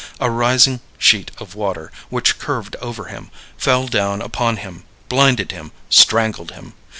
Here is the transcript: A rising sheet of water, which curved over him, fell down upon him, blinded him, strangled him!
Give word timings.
A 0.19 0.31
rising 0.31 0.79
sheet 0.97 1.29
of 1.37 1.53
water, 1.53 1.91
which 2.09 2.39
curved 2.39 2.75
over 2.77 3.05
him, 3.05 3.29
fell 3.55 3.85
down 3.87 4.19
upon 4.19 4.57
him, 4.57 4.83
blinded 5.09 5.51
him, 5.51 5.71
strangled 5.91 6.49
him! 6.53 6.73